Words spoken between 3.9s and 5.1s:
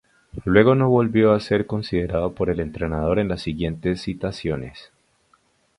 citaciones.